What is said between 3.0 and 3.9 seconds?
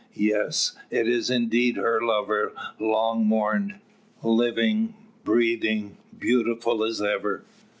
mourned,